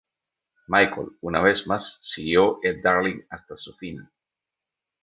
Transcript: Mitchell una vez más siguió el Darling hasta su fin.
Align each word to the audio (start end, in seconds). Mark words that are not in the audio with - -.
Mitchell 0.67 1.11
una 1.21 1.43
vez 1.43 1.67
más 1.67 1.99
siguió 2.01 2.57
el 2.63 2.81
Darling 2.81 3.21
hasta 3.29 3.55
su 3.55 3.71
fin. 3.75 4.09